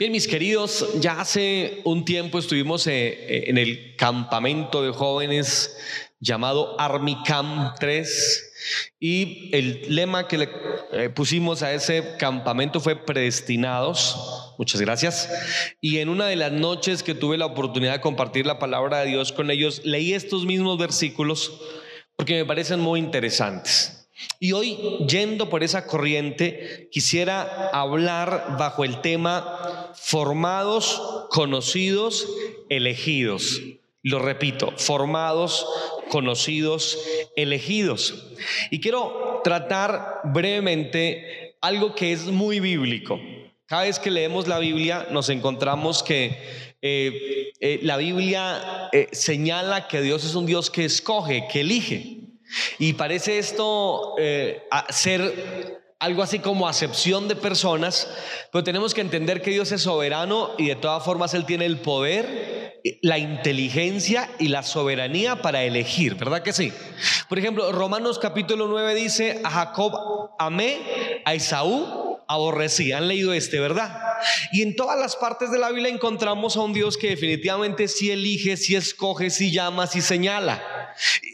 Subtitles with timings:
[0.00, 5.76] Bien, mis queridos, ya hace un tiempo estuvimos eh, eh, en el campamento de jóvenes
[6.20, 10.48] llamado Army Camp 3 y el lema que le
[10.92, 14.54] eh, pusimos a ese campamento fue predestinados.
[14.56, 15.28] Muchas gracias.
[15.82, 19.08] Y en una de las noches que tuve la oportunidad de compartir la palabra de
[19.08, 21.60] Dios con ellos, leí estos mismos versículos
[22.16, 23.99] porque me parecen muy interesantes.
[24.38, 32.28] Y hoy, yendo por esa corriente, quisiera hablar bajo el tema formados, conocidos,
[32.68, 33.60] elegidos.
[34.02, 35.66] Lo repito, formados,
[36.08, 36.98] conocidos,
[37.36, 38.14] elegidos.
[38.70, 43.20] Y quiero tratar brevemente algo que es muy bíblico.
[43.66, 46.36] Cada vez que leemos la Biblia nos encontramos que
[46.82, 52.19] eh, eh, la Biblia eh, señala que Dios es un Dios que escoge, que elige.
[52.78, 58.08] Y parece esto eh, ser algo así como acepción de personas,
[58.50, 61.78] pero tenemos que entender que Dios es soberano y de todas formas Él tiene el
[61.78, 66.72] poder, la inteligencia y la soberanía para elegir, ¿verdad que sí?
[67.28, 70.78] Por ejemplo, Romanos capítulo 9 dice, a Jacob amé,
[71.26, 72.92] a Esaú aborrecí.
[72.92, 73.98] Han leído este, ¿verdad?
[74.52, 78.10] Y en todas las partes de la Biblia encontramos a un Dios que definitivamente sí
[78.10, 80.62] elige, sí escoge, sí llama, sí señala.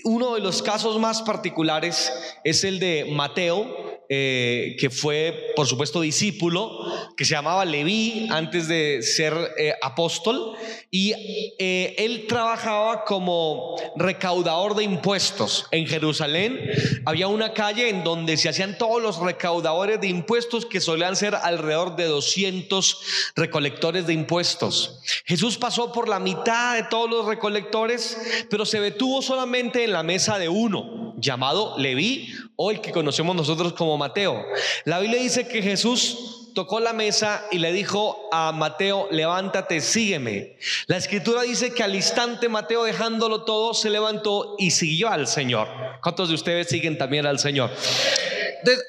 [0.04, 2.12] Uno de los casos más particulares
[2.44, 6.78] es el de Mateo, eh, que fue, por supuesto, discípulo,
[7.16, 10.52] que se llamaba Leví antes de ser eh, apóstol,
[10.90, 11.12] y
[11.58, 15.66] eh, él trabajaba como recaudador de impuestos.
[15.72, 16.70] En Jerusalén
[17.04, 21.34] había una calle en donde se hacían todos los recaudadores de impuestos, que solían ser
[21.34, 25.00] alrededor de 200 recolectores de impuestos.
[25.24, 30.02] Jesús pasó por la mitad de todos los recolectores, pero se detuvo solamente en la
[30.02, 34.44] mesa de uno, llamado Leví, o el que conocemos nosotros como Mateo.
[34.84, 40.56] La Biblia dice que Jesús tocó la mesa y le dijo a Mateo, levántate, sígueme.
[40.86, 45.68] La escritura dice que al instante Mateo dejándolo todo se levantó y siguió al Señor.
[46.02, 47.70] ¿Cuántos de ustedes siguen también al Señor?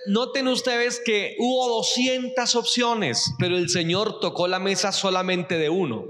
[0.08, 6.06] Noten ustedes que hubo 200 opciones, pero el Señor tocó la mesa solamente de uno.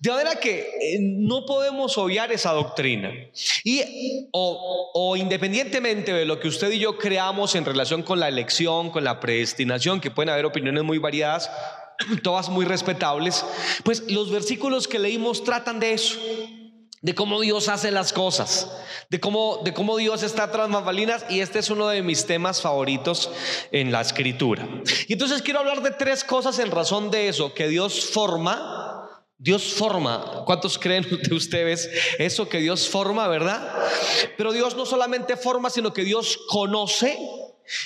[0.00, 3.12] De manera que eh, no podemos obviar esa doctrina.
[3.64, 8.28] Y o, o independientemente de lo que usted y yo creamos en relación con la
[8.28, 11.50] elección, con la predestinación, que pueden haber opiniones muy variadas,
[12.22, 13.44] todas muy respetables,
[13.84, 16.18] pues los versículos que leímos tratan de eso
[17.02, 18.70] de cómo Dios hace las cosas,
[19.10, 22.62] de cómo, de cómo Dios está tras bambalinas y este es uno de mis temas
[22.62, 23.30] favoritos
[23.72, 24.68] en la escritura.
[25.08, 29.74] Y entonces quiero hablar de tres cosas en razón de eso, que Dios forma, Dios
[29.74, 33.68] forma, ¿cuántos creen de ustedes eso que Dios forma, verdad?
[34.36, 37.18] Pero Dios no solamente forma, sino que Dios conoce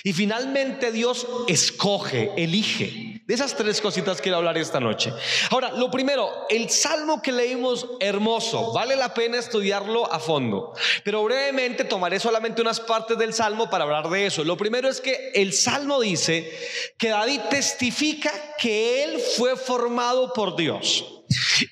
[0.05, 3.16] y finalmente Dios escoge, elige.
[3.27, 5.13] De esas tres cositas quiero hablar esta noche.
[5.51, 10.73] Ahora, lo primero, el salmo que leímos hermoso, vale la pena estudiarlo a fondo,
[11.03, 14.45] pero brevemente tomaré solamente unas partes del salmo para hablar de eso.
[14.45, 16.57] Lo primero es que el salmo dice
[16.97, 21.05] que David testifica que él fue formado por Dios.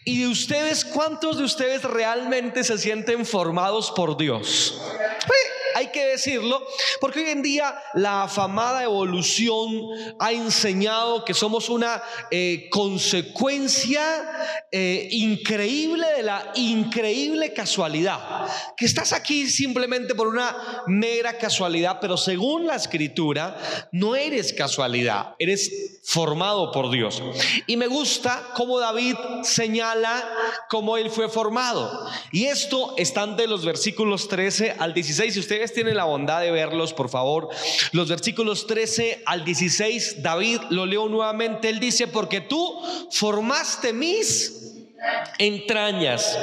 [0.05, 4.81] ¿Y de ustedes cuántos de ustedes realmente se sienten formados por Dios?
[5.85, 6.67] Hay que decirlo,
[7.01, 9.71] porque hoy en día la afamada evolución
[10.19, 14.03] ha enseñado que somos una eh, consecuencia
[14.71, 18.47] eh, increíble de la increíble casualidad,
[18.77, 23.57] que estás aquí simplemente por una mera casualidad, pero según la escritura,
[23.93, 27.23] no eres casualidad, eres formado por Dios.
[27.67, 30.23] Y me gusta cómo David señala
[30.69, 32.09] cómo él fue formado.
[32.31, 35.35] Y esto está de los versículos 13 al 16.
[35.35, 37.49] Si ustedes tienen la bondad de verlos, por favor,
[37.93, 41.69] los versículos 13 al 16, David lo leo nuevamente.
[41.69, 42.81] Él dice, porque tú
[43.11, 44.75] formaste mis
[45.39, 46.39] entrañas.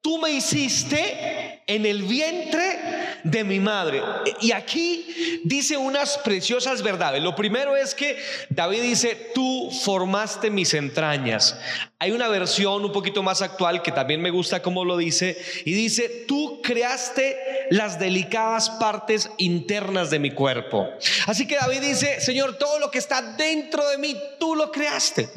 [0.00, 2.78] Tú me hiciste en el vientre
[3.24, 4.02] de mi madre.
[4.40, 7.22] Y aquí dice unas preciosas verdades.
[7.22, 8.18] Lo primero es que
[8.48, 11.58] David dice, tú formaste mis entrañas.
[11.98, 15.36] Hay una versión un poquito más actual que también me gusta como lo dice.
[15.64, 17.36] Y dice, tú creaste
[17.70, 20.88] las delicadas partes internas de mi cuerpo.
[21.26, 25.28] Así que David dice, Señor, todo lo que está dentro de mí, tú lo creaste.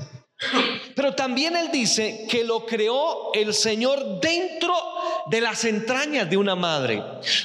[0.95, 4.73] Pero también él dice que lo creó el Señor dentro
[5.27, 7.01] de las entrañas de una madre.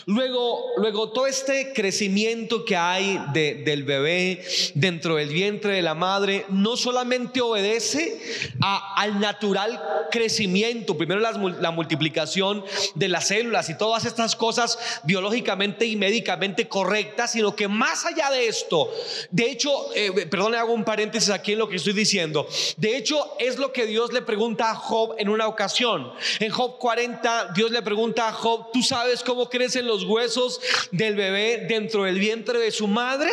[0.06, 4.42] Luego, luego todo este crecimiento que hay del bebé
[4.74, 8.20] dentro del vientre de la madre no solamente obedece
[8.60, 12.64] al natural crecimiento, primero la multiplicación
[12.94, 18.30] de las células y todas estas cosas biológicamente y médicamente correctas, sino que más allá
[18.30, 18.90] de esto,
[19.30, 22.48] de hecho, eh, perdón, hago un paréntesis aquí en lo que estoy diciendo,
[22.94, 26.12] hecho es lo que Dios le pregunta a Job en una ocasión.
[26.40, 30.60] En Job 40, Dios le pregunta a Job, ¿tú sabes cómo crecen los huesos
[30.90, 33.30] del bebé dentro del vientre de su madre?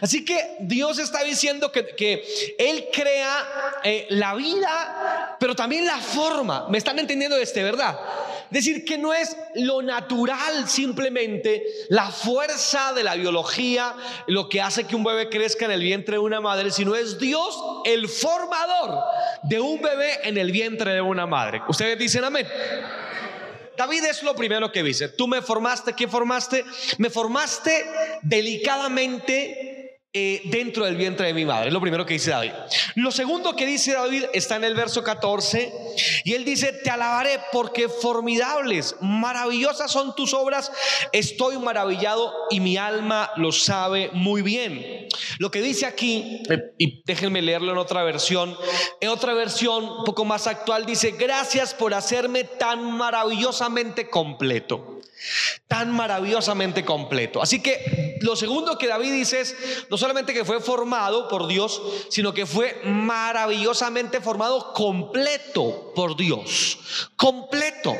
[0.00, 2.24] Así que Dios está diciendo que,
[2.58, 6.66] Él crea eh, la vida, pero también la forma.
[6.68, 7.98] ¿Me están entendiendo este, verdad?
[8.50, 13.94] Decir que no es lo natural simplemente la fuerza de la biología
[14.26, 17.18] lo que hace que un bebé crezca en el vientre de una madre, sino es
[17.18, 19.04] Dios el formador
[19.44, 21.62] de un bebé en el vientre de una madre.
[21.68, 22.46] Ustedes dicen amén.
[23.76, 25.08] David es lo primero que dice.
[25.08, 26.66] Tú me formaste, ¿qué formaste?
[26.98, 27.86] Me formaste
[28.20, 29.69] delicadamente
[30.12, 31.68] eh, dentro del vientre de mi madre.
[31.68, 32.50] Es lo primero que dice David.
[32.96, 35.72] Lo segundo que dice David está en el verso 14
[36.24, 40.72] y él dice, te alabaré porque formidables, maravillosas son tus obras,
[41.12, 45.06] estoy maravillado y mi alma lo sabe muy bien.
[45.38, 46.42] Lo que dice aquí,
[46.76, 48.56] y déjenme leerlo en otra versión,
[49.00, 54.99] en otra versión un poco más actual dice, gracias por hacerme tan maravillosamente completo
[55.68, 57.42] tan maravillosamente completo.
[57.42, 59.56] Así que lo segundo que David dice es
[59.88, 66.78] no solamente que fue formado por Dios, sino que fue maravillosamente formado completo por Dios,
[67.16, 67.96] completo.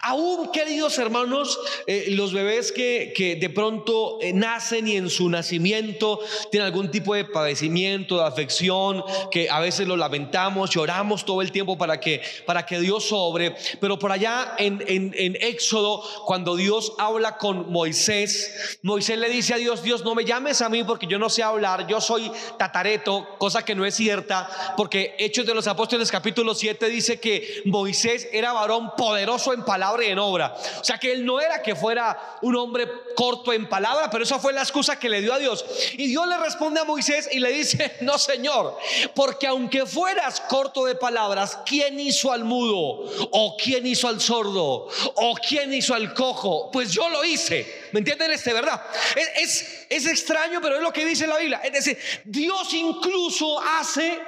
[0.00, 5.28] Aún, queridos hermanos, eh, los bebés que, que de pronto eh, nacen y en su
[5.28, 6.20] nacimiento
[6.50, 11.52] tienen algún tipo de padecimiento, de afección, que a veces lo lamentamos, lloramos todo el
[11.52, 16.47] tiempo para que, para que Dios sobre, pero por allá en, en, en Éxodo, cuando
[16.56, 20.84] Dios habla con Moisés, Moisés le dice a Dios, Dios, no me llames a mí
[20.84, 25.46] porque yo no sé hablar, yo soy tatareto, cosa que no es cierta, porque Hechos
[25.46, 30.18] de los Apóstoles capítulo 7 dice que Moisés era varón poderoso en palabra y en
[30.18, 30.54] obra.
[30.80, 34.38] O sea que él no era que fuera un hombre corto en palabra, pero esa
[34.38, 35.64] fue la excusa que le dio a Dios.
[35.94, 38.76] Y Dios le responde a Moisés y le dice, no Señor,
[39.14, 43.04] porque aunque fueras corto de palabras, ¿quién hizo al mudo?
[43.32, 44.88] ¿O quién hizo al sordo?
[45.14, 46.37] ¿O quién hizo al cojo?
[46.72, 47.88] Pues yo lo hice.
[47.92, 48.82] ¿Me entienden este, verdad?
[49.16, 51.60] Es, es, es extraño, pero es lo que dice la Biblia.
[51.64, 54.20] Es decir, Dios incluso hace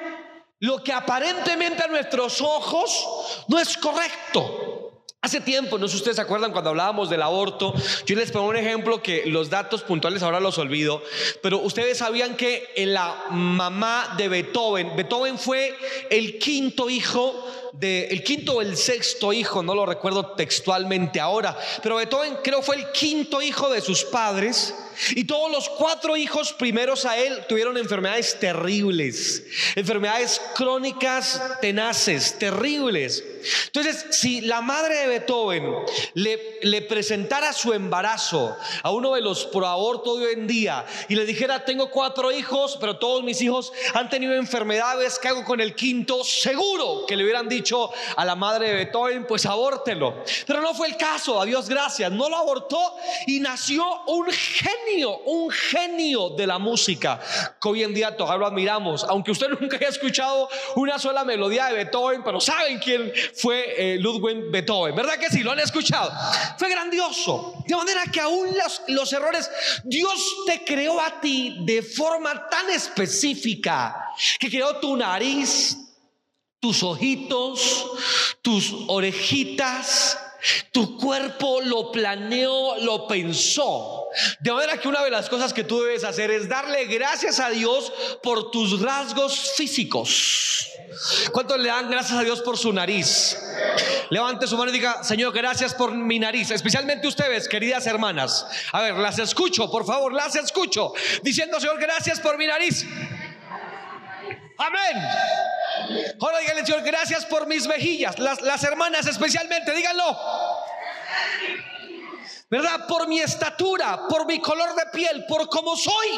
[0.60, 4.69] lo que aparentemente a nuestros ojos no es correcto.
[5.22, 7.74] Hace tiempo, no sé si ustedes se acuerdan cuando hablábamos del aborto,
[8.06, 11.02] yo les pongo un ejemplo que los datos puntuales ahora los olvido,
[11.42, 15.76] pero ustedes sabían que la mamá de Beethoven, Beethoven fue
[16.08, 21.54] el quinto hijo de, el quinto o el sexto hijo, no lo recuerdo textualmente ahora,
[21.82, 24.74] pero Beethoven creo fue el quinto hijo de sus padres
[25.10, 29.42] y todos los cuatro hijos primeros a él tuvieron enfermedades terribles,
[29.74, 33.24] enfermedades crónicas tenaces, terribles.
[33.66, 35.74] Entonces, si la madre de Beethoven
[36.14, 41.14] le, presentara su embarazo a uno de los pro aborto de hoy en día y
[41.14, 45.60] le dijera, tengo cuatro hijos, pero todos mis hijos han tenido enfermedades, ¿qué hago con
[45.60, 46.24] el quinto?
[46.24, 50.22] Seguro que le hubieran dicho a la madre de Beethoven, pues abórtelo.
[50.46, 52.96] Pero no fue el caso, a Dios gracias, no lo abortó
[53.26, 57.20] y nació un genio un genio de la música,
[57.60, 61.66] que hoy en día todavía lo admiramos, aunque usted nunca haya escuchado una sola melodía
[61.66, 65.42] de Beethoven, pero saben quién fue eh, Ludwig Beethoven, ¿verdad que sí?
[65.42, 66.12] Lo han escuchado.
[66.58, 69.50] Fue grandioso, de manera que aún los, los errores,
[69.84, 75.76] Dios te creó a ti de forma tan específica, que creó tu nariz,
[76.60, 77.86] tus ojitos,
[78.42, 80.18] tus orejitas,
[80.72, 84.08] tu cuerpo lo planeó, lo pensó.
[84.40, 87.50] De manera que una de las cosas que tú debes hacer es darle gracias a
[87.50, 87.92] Dios
[88.22, 90.68] por tus rasgos físicos.
[91.32, 93.38] ¿Cuántos le dan gracias a Dios por su nariz?
[94.10, 96.50] Levante su mano y diga, Señor, gracias por mi nariz.
[96.50, 98.46] Especialmente ustedes, queridas hermanas.
[98.72, 100.92] A ver, las escucho, por favor, las escucho.
[101.22, 102.84] Diciendo, Señor, gracias por mi nariz.
[104.58, 105.39] Amén.
[106.20, 108.18] Ahora díganle, Señor, gracias por mis mejillas.
[108.18, 110.16] Las, las hermanas especialmente, díganlo.
[112.50, 112.86] ¿Verdad?
[112.88, 116.08] Por mi estatura, por mi color de piel, por cómo soy.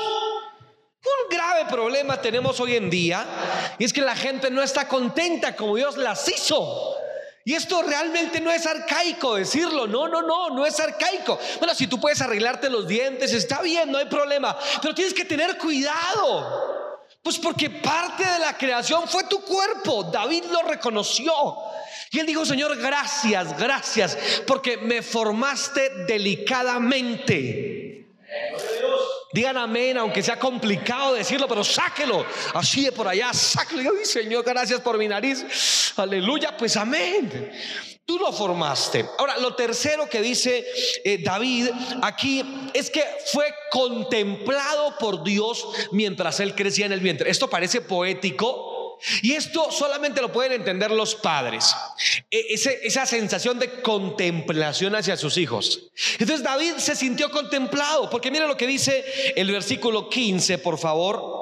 [1.05, 3.27] Un grave problema tenemos hoy en día
[3.77, 6.97] y es que la gente no está contenta como Dios las hizo.
[7.45, 11.41] Y esto realmente no es arcaico decirlo, no, no, no, no es arcaico.
[11.59, 15.25] Bueno, si tú puedes arreglarte los dientes, está bien, no hay problema, pero tienes que
[15.25, 16.72] tener cuidado.
[17.23, 20.05] Pues porque parte de la creación fue tu cuerpo.
[20.05, 21.33] David lo reconoció.
[22.11, 27.93] Y él dijo, Señor, gracias, gracias, porque me formaste delicadamente.
[29.33, 32.27] Digan amén, aunque sea complicado decirlo, pero sáquelo.
[32.53, 33.91] Así de por allá, sáquelo.
[33.99, 35.95] Ay, Señor, gracias por mi nariz.
[35.97, 37.51] Aleluya, pues amén.
[38.13, 39.07] Tú lo formaste.
[39.17, 40.67] Ahora, lo tercero que dice
[41.03, 41.71] eh, David
[42.03, 43.03] aquí es que
[43.33, 47.31] fue contemplado por Dios mientras él crecía en el vientre.
[47.31, 51.75] Esto parece poético, y esto solamente lo pueden entender los padres.
[52.31, 55.91] E, esa sensación de contemplación hacia sus hijos.
[56.19, 61.42] Entonces David se sintió contemplado, porque mire lo que dice el versículo 15, por favor.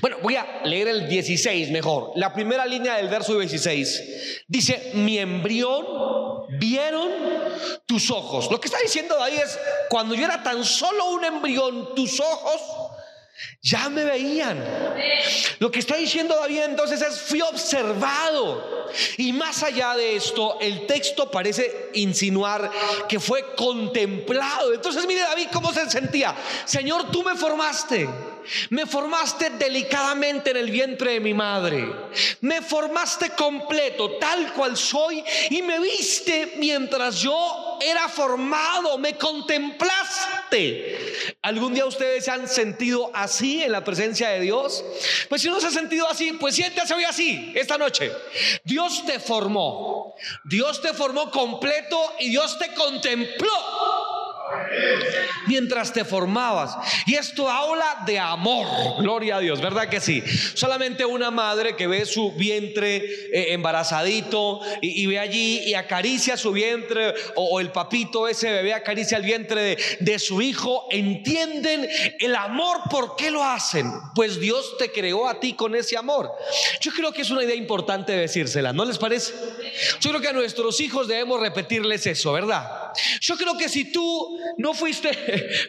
[0.00, 2.12] Bueno, voy a leer el 16 mejor.
[2.16, 5.86] La primera línea del verso 16 dice, mi embrión
[6.58, 7.10] vieron
[7.86, 8.50] tus ojos.
[8.50, 9.58] Lo que está diciendo David es,
[9.88, 12.91] cuando yo era tan solo un embrión, tus ojos
[13.60, 14.62] ya me veían.
[15.58, 18.82] Lo que está diciendo David entonces es, fui observado.
[19.16, 22.70] Y más allá de esto, el texto parece insinuar
[23.08, 24.74] que fue contemplado.
[24.74, 26.34] Entonces mire David cómo se sentía.
[26.64, 28.08] Señor, tú me formaste.
[28.70, 31.86] Me formaste delicadamente en el vientre de mi madre.
[32.40, 38.98] Me formaste completo, tal cual soy, y me viste mientras yo era formado.
[38.98, 41.14] Me contemplaste.
[41.42, 44.84] ¿Algún día ustedes se han sentido así en la presencia de Dios?
[45.28, 48.12] Pues si no se ha sentido así, pues siéntase hoy así, esta noche.
[48.64, 50.14] Dios te formó.
[50.44, 53.50] Dios te formó completo y Dios te contempló
[55.46, 56.76] mientras te formabas.
[57.06, 58.66] Y esto habla de amor,
[58.98, 60.22] gloria a Dios, ¿verdad que sí?
[60.54, 66.52] Solamente una madre que ve su vientre eh, embarazadito y, ve allí y acaricia su
[66.52, 72.34] vientre o, el papito ese bebé acaricia el vientre de, de su hijo, entienden el
[72.34, 73.90] amor, ¿por qué lo hacen?
[74.14, 76.30] Pues Dios te creó a ti con ese amor.
[76.80, 79.32] Yo creo que es una idea importante decírsela, ¿no les parece?
[80.00, 82.81] Yo creo que a nuestros hijos debemos repetirles eso, ¿verdad?
[83.20, 85.10] Yo creo que si tú no fuiste,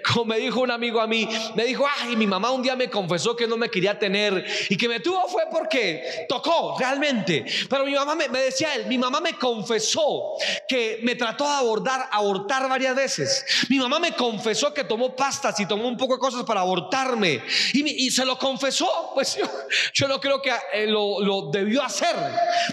[0.13, 2.89] como me dijo un amigo a mí, me dijo, ay, mi mamá un día me
[2.89, 7.45] confesó que no me quería tener y que me tuvo fue porque tocó realmente.
[7.69, 10.33] Pero mi mamá me, decía él, mi mamá me confesó
[10.67, 13.45] que me trató de abordar, abortar varias veces.
[13.69, 17.41] Mi mamá me confesó que tomó pastas y tomó un poco de cosas para abortarme
[17.73, 19.11] y, se lo confesó.
[19.13, 19.37] Pues
[19.93, 22.15] yo, no creo que eh, lo, lo debió hacer.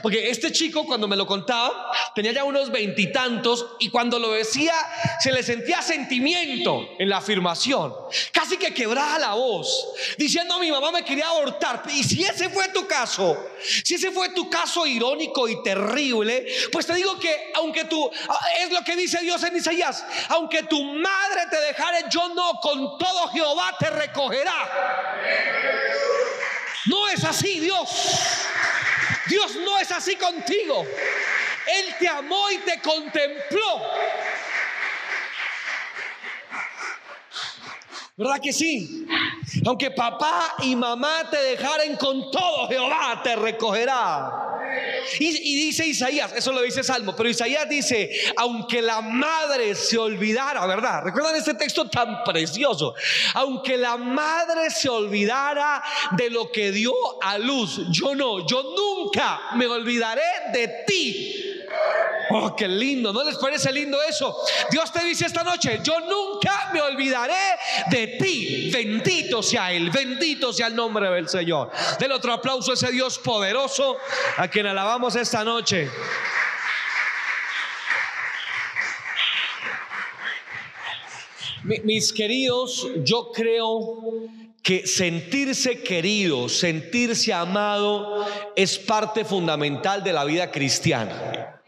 [0.03, 4.75] Porque este chico cuando me lo contaba tenía ya unos veintitantos y, cuando lo decía
[5.21, 7.95] se le sentía sentimiento en la afirmación.
[8.33, 11.83] Casi que quebraba la voz, diciendo mi mamá me quería abortar.
[11.89, 13.37] Y si ese fue tu caso,
[13.85, 18.11] si ese fue tu caso irónico y terrible, pues te digo que aunque tú,
[18.61, 22.99] es lo que dice Dios en Isaías, aunque tu madre te dejare, yo no, con
[22.99, 25.11] todo Jehová te recogerá.
[26.87, 27.89] No es así Dios.
[29.27, 30.85] Dios no es así contigo.
[31.67, 33.83] Él te amó y te contempló.
[38.21, 39.07] ¿Verdad que sí?
[39.65, 44.31] Aunque papá y mamá te dejaren con todo, Jehová te recogerá.
[45.19, 50.67] Y, dice Isaías, eso lo dice Salmo, pero Isaías dice, aunque la madre se olvidara,
[50.67, 51.03] ¿verdad?
[51.03, 52.95] ¿Recuerdan este texto tan precioso?
[53.35, 59.41] Aunque la madre se olvidara de lo que dio a luz, yo no, yo nunca
[59.55, 60.21] me olvidaré
[60.53, 61.51] de ti.
[62.33, 64.37] Oh, qué lindo, ¿no les parece lindo eso?
[64.71, 67.35] Dios te dice esta noche, yo nunca me olvidaré
[67.91, 68.71] de ti.
[68.73, 71.71] Bendito sea Él, bendito sea el nombre del Señor.
[71.99, 73.97] Del otro aplauso a ese Dios poderoso
[74.37, 75.89] a quien alabamos esta noche.
[81.63, 84.03] Mis queridos, yo creo
[84.63, 91.61] que sentirse querido, sentirse amado es parte fundamental de la vida cristiana.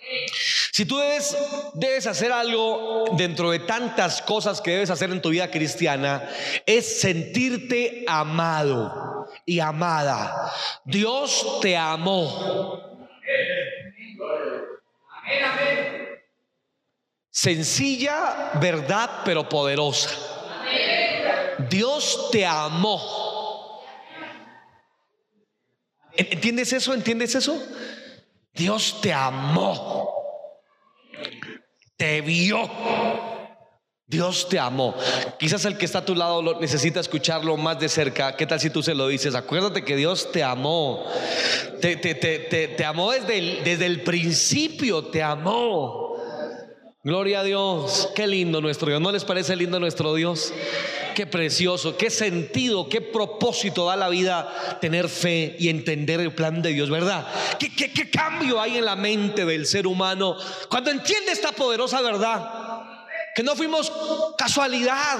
[0.72, 1.36] Si tú debes,
[1.74, 6.26] debes hacer algo dentro de tantas cosas que debes hacer en tu vida cristiana,
[6.64, 10.50] es sentirte amado y amada.
[10.86, 12.80] Dios te amó.
[17.28, 20.08] Sencilla, verdad, pero poderosa.
[21.68, 23.82] Dios te amó.
[26.14, 26.94] ¿Entiendes eso?
[26.94, 27.62] ¿Entiendes eso?
[28.54, 30.11] Dios te amó
[32.02, 32.68] te vio.
[34.08, 34.92] Dios te amó.
[35.38, 38.34] Quizás el que está a tu lado lo necesita escucharlo más de cerca.
[38.34, 39.36] ¿Qué tal si tú se lo dices?
[39.36, 41.06] Acuérdate que Dios te amó.
[41.80, 46.16] Te, te, te, te amó desde el, desde el principio, te amó.
[47.04, 48.10] Gloria a Dios.
[48.16, 49.00] Qué lindo nuestro Dios.
[49.00, 50.52] ¿No les parece lindo nuestro Dios?
[51.14, 56.62] Qué precioso, qué sentido, qué propósito da la vida tener fe y entender el plan
[56.62, 57.26] de Dios, ¿verdad?
[57.58, 60.36] ¿Qué, qué, qué cambio hay en la mente del ser humano
[60.68, 62.48] cuando entiende esta poderosa verdad?
[63.34, 63.92] Que no fuimos
[64.36, 65.18] casualidad,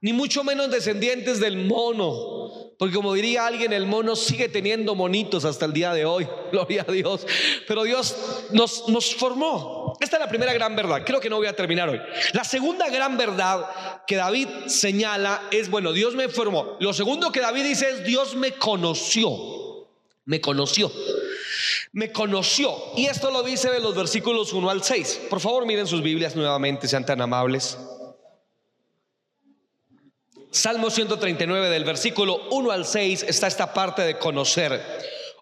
[0.00, 2.33] ni mucho menos descendientes del mono.
[2.78, 6.26] Porque como diría alguien, el mono sigue teniendo monitos hasta el día de hoy.
[6.52, 7.26] Gloria a Dios.
[7.68, 8.16] Pero Dios
[8.50, 9.96] nos, formó.
[10.00, 11.02] Esta es la primera gran verdad.
[11.04, 12.00] Creo que no voy a terminar hoy.
[12.32, 13.66] La segunda gran verdad
[14.06, 16.76] que David señala es, bueno, Dios me formó.
[16.80, 19.30] Lo segundo que David dice es, Dios me conoció.
[20.24, 20.90] Me conoció.
[21.92, 22.76] Me conoció.
[22.96, 25.22] Y esto lo dice de los versículos 1 al 6.
[25.30, 27.78] Por favor, miren sus Biblias nuevamente, sean tan amables.
[30.54, 34.80] Salmo 139 del versículo 1 al 6 está esta parte de conocer.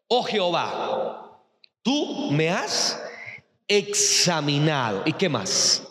[0.08, 1.38] Oh Jehová,
[1.82, 2.98] tú me has
[3.68, 5.02] examinado.
[5.04, 5.82] ¿Y qué más?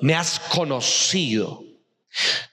[0.00, 1.62] Me has conocido.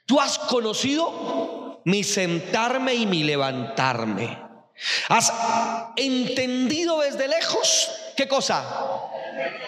[0.06, 4.38] Tú has conocido mi sentarme y mi levantarme.
[5.08, 5.32] Has
[5.96, 7.90] entendido desde lejos.
[8.18, 8.66] ¿Qué cosa?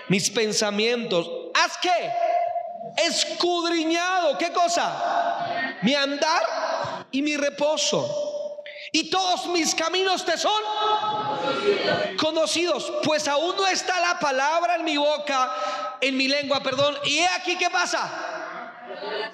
[0.10, 1.26] Mis pensamientos.
[1.54, 2.12] ¿Has qué?
[3.08, 4.38] Escudriñado.
[4.38, 5.27] ¿Qué cosa?
[5.82, 8.64] Mi andar y mi reposo.
[8.92, 10.62] Y todos mis caminos te son
[12.18, 15.54] conocidos, pues aún no está la palabra en mi boca,
[16.02, 16.96] en mi lengua, perdón.
[17.04, 18.10] Y he aquí qué pasa.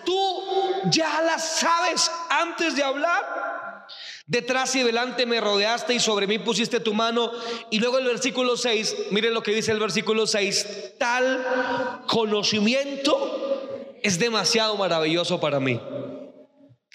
[0.05, 0.43] Tú
[0.85, 3.43] ya la sabes antes de hablar.
[4.25, 7.31] Detrás y delante me rodeaste y sobre mí pusiste tu mano.
[7.69, 14.19] Y luego el versículo 6, miren lo que dice el versículo 6, tal conocimiento es
[14.19, 15.79] demasiado maravilloso para mí.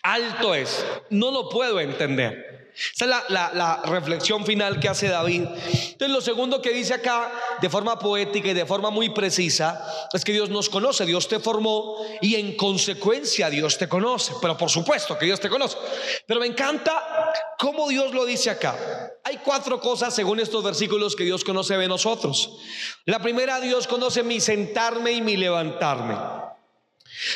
[0.03, 2.59] Alto es, no lo puedo entender.
[2.95, 5.43] Esa es la, reflexión final que hace David.
[5.43, 10.25] Entonces lo segundo que dice acá de forma poética y de forma muy precisa es
[10.25, 14.35] que Dios nos conoce, Dios te formó y en consecuencia Dios te conoce.
[14.41, 15.77] Pero por supuesto que Dios te conoce.
[16.25, 18.77] Pero me encanta cómo Dios lo dice acá.
[19.25, 22.59] Hay cuatro cosas según estos versículos que Dios conoce de nosotros.
[23.07, 26.38] La primera, Dios conoce mi sentarme y mi levantarme.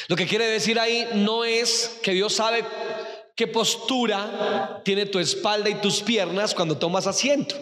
[0.08, 2.64] Lo que quiere decir ahí no es que Dios sabe
[3.34, 7.56] qué postura tiene tu espalda y tus piernas cuando tomas asiento,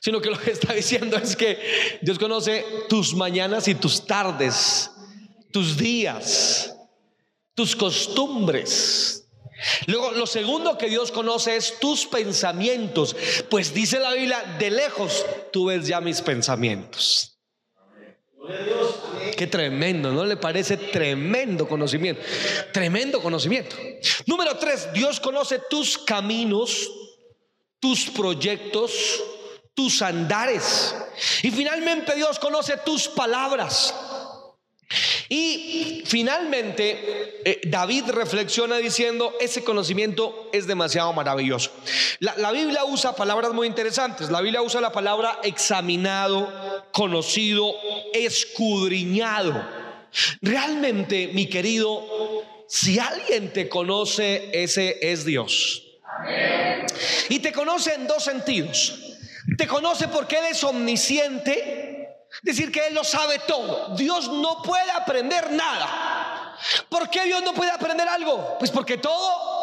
[0.00, 4.90] sino que lo que está diciendo es que Dios conoce tus mañanas y tus tardes,
[5.52, 6.74] tus días,
[7.54, 9.24] tus costumbres.
[9.86, 13.16] Luego, lo segundo que Dios conoce es tus pensamientos,
[13.48, 17.35] pues dice la Biblia, de lejos tú ves ya mis pensamientos.
[19.36, 22.22] Qué tremendo, ¿no le parece tremendo conocimiento?
[22.72, 23.76] Tremendo conocimiento.
[24.26, 26.90] Número tres, Dios conoce tus caminos,
[27.80, 28.92] tus proyectos,
[29.74, 30.94] tus andares.
[31.42, 33.94] Y finalmente Dios conoce tus palabras.
[35.28, 41.72] Y finalmente eh, David reflexiona diciendo, ese conocimiento es demasiado maravilloso.
[42.20, 44.30] La, la, Biblia usa palabras muy interesantes.
[44.30, 47.74] La Biblia usa la palabra examinado, conocido,
[48.24, 49.68] escudriñado.
[50.40, 52.02] Realmente, mi querido,
[52.68, 55.82] si alguien te conoce, ese es Dios.
[57.28, 58.98] Y te conoce en dos sentidos.
[59.58, 61.86] Te conoce porque Él es omnisciente
[62.42, 63.94] Decir que Él lo sabe todo.
[63.96, 66.56] Dios no puede aprender nada.
[66.88, 68.56] ¿Por qué Dios no puede aprender algo?
[68.58, 69.55] Pues porque todo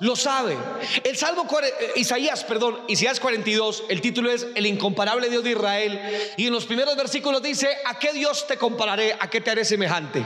[0.00, 0.56] lo sabe.
[1.04, 6.00] El Salmo eh, Isaías, perdón, Isaías 42, el título es El incomparable Dios de Israel.
[6.36, 9.16] Y en los primeros versículos dice, ¿a qué Dios te compararé?
[9.18, 10.24] ¿A qué te haré semejante?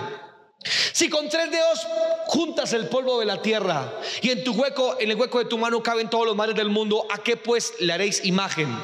[0.92, 1.86] Si con tres dedos
[2.26, 5.58] juntas el polvo de la tierra y en tu hueco, en el hueco de tu
[5.58, 8.74] mano caben todos los males del mundo, ¿a qué pues le haréis imagen?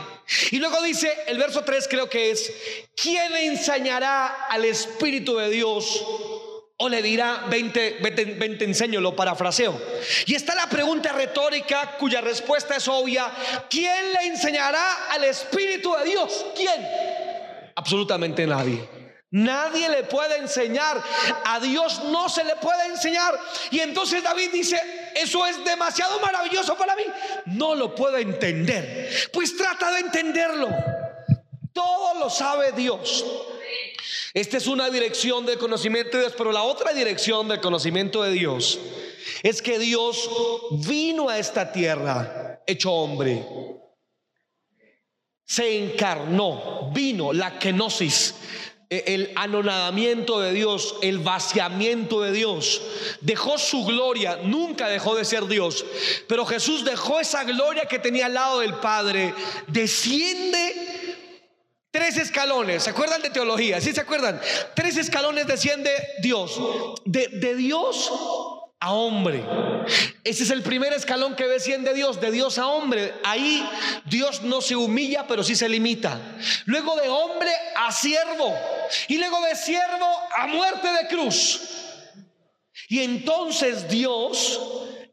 [0.50, 2.53] Y luego dice el verso 3 creo que es,
[2.94, 6.05] ¿quién le enseñará al Espíritu de Dios?
[6.83, 9.79] O le dirá, vente, vente, vente, enseño, lo parafraseo.
[10.25, 13.31] Y está la pregunta retórica cuya respuesta es obvia.
[13.69, 16.47] ¿Quién le enseñará al Espíritu de Dios?
[16.57, 16.88] ¿Quién?
[17.77, 18.88] Absolutamente nadie.
[19.31, 21.03] Nadie le puede enseñar.
[21.45, 23.38] A Dios no se le puede enseñar.
[23.71, 24.81] Y entonces David dice,
[25.14, 27.05] eso es demasiado maravilloso para mí.
[27.45, 29.11] No lo puedo entender.
[29.35, 30.71] Pues trata de entenderlo.
[31.75, 33.23] Todo lo sabe Dios.
[34.33, 38.33] Esta es una dirección del conocimiento de Dios, pero la otra dirección del conocimiento de
[38.33, 38.79] Dios
[39.43, 40.31] es que Dios
[40.87, 43.45] vino a esta tierra hecho hombre.
[45.45, 48.37] Se encarnó, vino la kenosis
[48.89, 52.83] e, el anonadamiento de Dios, el vaciamiento de Dios.
[53.21, 55.85] Dejó su gloria, nunca dejó de ser Dios,
[56.29, 59.35] pero Jesús dejó esa gloria que tenía al lado del Padre,
[59.67, 61.00] desciende
[61.90, 63.81] tres escalones, ¿se acuerdan de teología?
[63.81, 64.40] ¿Sí se acuerdan?
[64.74, 65.90] Tres escalones desciende
[66.22, 66.61] Dios.
[67.05, 68.11] De, de Dios
[68.81, 69.44] a hombre.
[70.24, 73.14] Ese es el primer escalón que ven de Dios, de Dios a hombre.
[73.24, 73.68] Ahí
[74.07, 76.18] Dios no se humilla, pero sí se limita.
[76.64, 78.55] Luego de hombre a siervo.
[79.09, 81.61] Y luego de siervo a muerte de cruz.
[82.88, 84.61] Y entonces Dios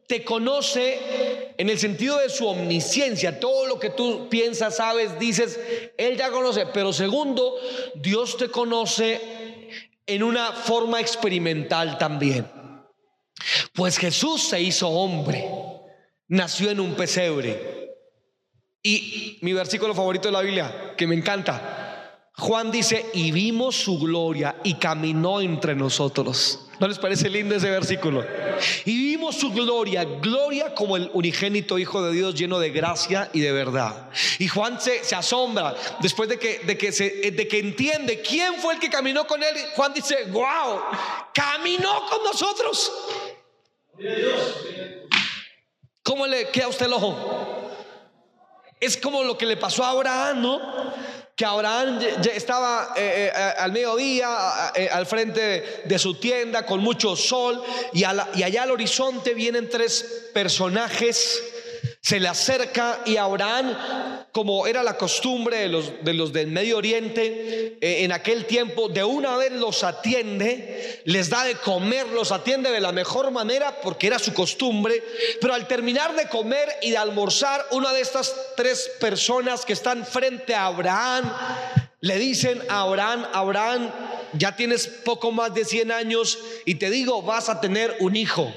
[0.08, 3.38] te conoce en el sentido de su omnisciencia.
[3.38, 5.60] Todo lo que tú piensas, sabes, dices,
[5.98, 6.64] Él ya conoce.
[6.72, 7.54] Pero segundo,
[7.94, 9.20] Dios te conoce
[10.06, 12.50] en una forma experimental también.
[13.74, 15.46] Pues Jesús se hizo hombre,
[16.26, 17.92] nació en un pesebre.
[18.82, 21.87] Y mi versículo favorito de la Biblia, que me encanta,
[22.38, 26.68] Juan dice, y vimos su gloria y caminó entre nosotros.
[26.78, 28.24] ¿No les parece lindo ese versículo?
[28.84, 33.40] Y vimos su gloria, gloria como el unigénito Hijo de Dios lleno de gracia y
[33.40, 34.10] de verdad.
[34.38, 38.74] Y Juan se, asombra después de que, de, que se, de que entiende quién fue
[38.74, 39.56] el que caminó con él.
[39.74, 40.80] Juan dice, wow,
[41.34, 42.92] caminó con nosotros.
[46.04, 47.72] ¿Cómo le queda a usted el ojo?
[48.78, 50.60] Es como lo que le pasó a Abraham, ¿no?
[51.38, 52.00] Que Abraham
[52.34, 58.00] estaba eh, eh, al mediodía eh, al frente de su tienda con mucho sol y,
[58.00, 61.40] y allá al horizonte vienen tres personajes
[62.08, 63.76] se le acerca y Abraham,
[64.32, 68.88] como era la costumbre de los, de los del Medio Oriente, eh, en aquel tiempo,
[68.88, 73.82] de una vez los atiende, les da de comer, los atiende de la mejor manera
[73.82, 75.04] porque era su costumbre,
[75.38, 80.06] pero al terminar de comer y de almorzar, una de estas tres personas que están
[80.06, 81.30] frente a Abraham,
[82.00, 83.90] le dicen a Abraham, Abraham,
[84.32, 88.50] ya tienes poco más de 100 años y te digo, vas a tener un hijo.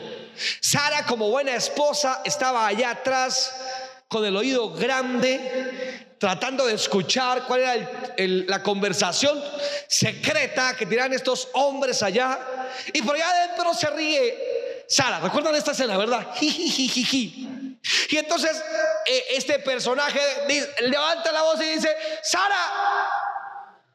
[0.60, 3.54] Sara, como buena esposa, estaba allá atrás
[4.08, 9.42] con el oído grande, tratando de escuchar cuál era la conversación
[9.88, 12.40] secreta que tiran estos hombres allá.
[12.94, 15.20] Y por allá adentro se ríe Sara.
[15.22, 16.28] ¿Recuerdan esta escena, verdad?
[18.10, 18.62] Y entonces
[19.06, 20.20] eh, este personaje
[20.82, 22.60] levanta la voz y dice, Sara,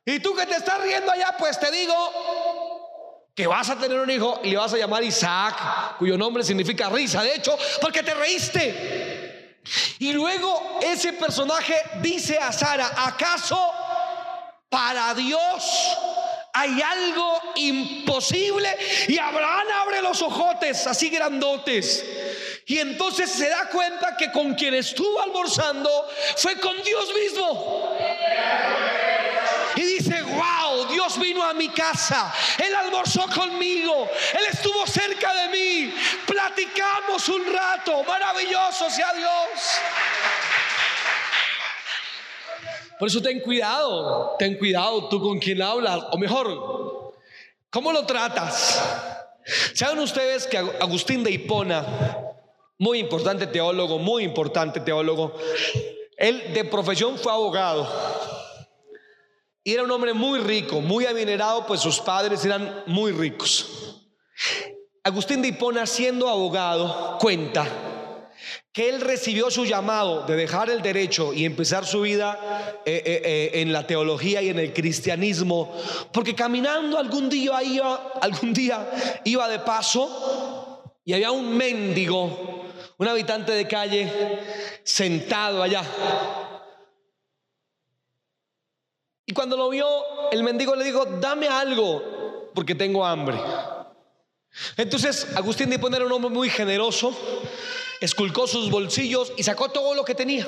[0.04, 1.36] ¿y tú que te estás riendo allá?
[1.38, 1.94] Pues te digo
[3.36, 6.88] que vas a tener un hijo y le vas a llamar Isaac, cuyo nombre significa
[6.88, 9.58] risa, de hecho, porque te reíste.
[9.98, 13.60] Y luego ese personaje dice a Sara, ¿acaso
[14.70, 15.98] para Dios
[16.54, 18.74] hay algo imposible?
[19.06, 22.06] Y Abraham abre los ojotes así grandotes.
[22.64, 25.90] Y entonces se da cuenta que con quien estuvo almorzando
[26.36, 27.96] fue con Dios mismo.
[31.20, 32.32] Vino a mi casa,
[32.64, 35.94] Él almorzó conmigo, Él estuvo cerca de mí,
[36.26, 39.80] platicamos un rato, maravilloso sea Dios.
[42.98, 47.14] Por eso ten cuidado, ten cuidado tú con quien hablas, o mejor,
[47.70, 48.82] ¿cómo lo tratas?
[49.74, 51.84] Saben ustedes que Agustín de Hipona,
[52.78, 55.34] muy importante teólogo, muy importante teólogo,
[56.16, 58.35] él de profesión fue abogado.
[59.66, 63.98] Y era un hombre muy rico, muy adinerado, pues sus padres eran muy ricos.
[65.02, 67.66] Agustín de Hipona, siendo abogado, cuenta
[68.72, 73.22] que él recibió su llamado de dejar el derecho y empezar su vida eh, eh,
[73.24, 75.76] eh, en la teología y en el cristianismo,
[76.12, 78.88] porque caminando algún día iba, algún día
[79.24, 82.66] iba de paso y había un mendigo,
[82.98, 84.12] un habitante de calle,
[84.84, 85.82] sentado allá
[89.26, 89.86] y cuando lo vio,
[90.30, 93.36] el mendigo le dijo, dame algo, porque tengo hambre.
[94.76, 97.12] Entonces Agustín de poner un hombre muy generoso,
[98.00, 100.46] esculcó sus bolsillos y sacó todo lo que tenía.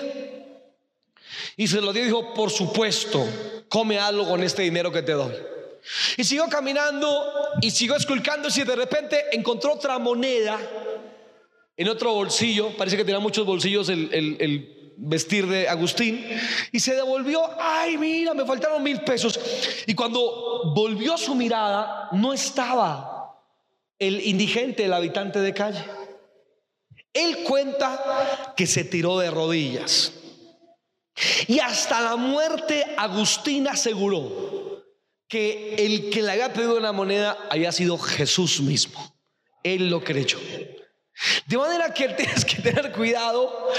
[1.56, 3.26] Y se lo dio y dijo, por supuesto,
[3.68, 5.34] come algo con este dinero que te doy.
[6.16, 7.08] Y siguió caminando
[7.60, 10.58] y siguió esculcando y de repente encontró otra moneda
[11.76, 12.76] en otro bolsillo.
[12.76, 16.26] Parece que tenía muchos bolsillos el vestir de Agustín
[16.72, 19.38] y se devolvió, ay mira, me faltaron mil pesos.
[19.86, 23.36] Y cuando volvió su mirada, no estaba
[23.98, 25.84] el indigente, el habitante de calle.
[27.12, 30.12] Él cuenta que se tiró de rodillas.
[31.46, 34.84] Y hasta la muerte Agustín aseguró
[35.28, 39.14] que el que le había pedido la moneda había sido Jesús mismo.
[39.62, 40.38] Él lo creyó.
[41.46, 43.70] De manera que tienes que tener cuidado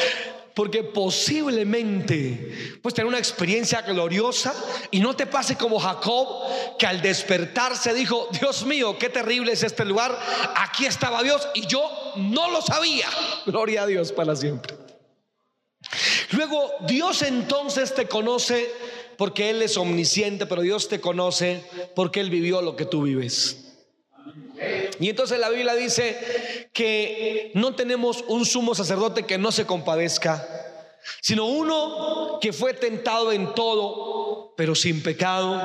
[0.54, 4.54] porque posiblemente pues tener una experiencia gloriosa
[4.92, 6.28] y no te pase como Jacob
[6.78, 10.20] que al despertarse dijo, Dios mío, qué terrible es este lugar,
[10.56, 13.08] aquí estaba Dios y yo no lo sabía.
[13.46, 14.76] Gloria a Dios para siempre.
[16.32, 18.70] Luego Dios entonces te conoce
[19.18, 21.64] porque Él es omnisciente, pero Dios te conoce
[21.96, 23.69] porque Él vivió lo que tú vives.
[25.00, 30.46] Y entonces la Biblia dice que no tenemos un sumo sacerdote que no se compadezca,
[31.22, 35.62] sino uno que fue tentado en todo, pero sin pecado,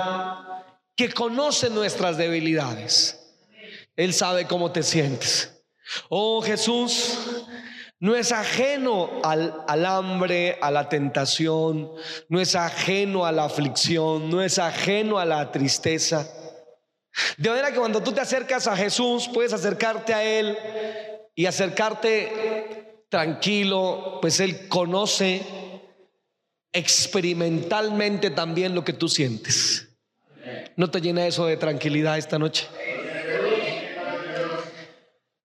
[0.96, 3.20] que conoce nuestras debilidades.
[3.96, 5.64] Él sabe cómo te sientes.
[6.08, 7.18] Oh Jesús,
[8.00, 11.90] no es ajeno al, al, hambre, a la tentación,
[12.28, 16.28] no es ajeno a la aflicción, no es ajeno a la tristeza.
[17.36, 20.56] De manera que cuando tú te acercas a Jesús, puedes acercarte a Él
[21.34, 25.42] y acercarte tranquilo, pues Él conoce
[26.72, 29.88] experimentalmente también lo que tú sientes.
[30.76, 32.66] ¿No te llena eso de tranquilidad esta noche?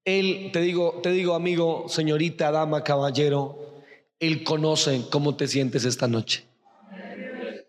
[0.06, 3.84] Él, te digo, te digo, amigo, señorita, dama, caballero,
[4.20, 6.46] Él conoce cómo te sientes esta noche.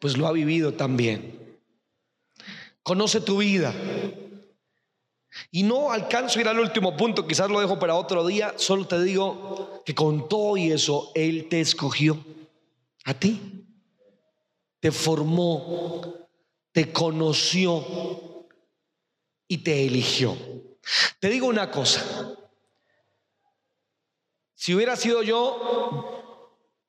[0.01, 1.40] Pues lo ha vivido también.
[2.83, 3.75] Conoce tu vida.
[5.51, 8.87] Y no alcanzo a ir al último punto, quizás lo dejo para otro día, solo
[8.87, 12.19] te digo que con todo y eso, Él te escogió
[13.05, 13.65] a ti,
[14.81, 16.15] te formó,
[16.73, 18.47] te conoció
[19.47, 20.37] y te eligió.
[21.21, 22.37] Te digo una cosa,
[24.55, 26.21] si hubiera sido yo,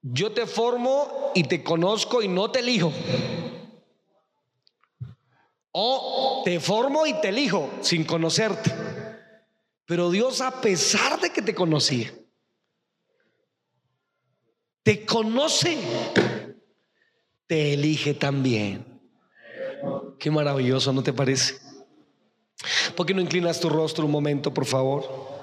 [0.02, 2.92] yo te formo y te conozco y no te elijo.
[5.72, 8.74] O te formo y te elijo sin conocerte.
[9.86, 12.14] Pero Dios, a pesar de que te conocía,
[14.84, 15.78] te conoce,
[17.48, 18.86] te elige también.
[20.20, 21.56] Qué maravilloso, ¿no te parece?
[22.96, 25.41] ¿Por qué no inclinas tu rostro un momento, por favor?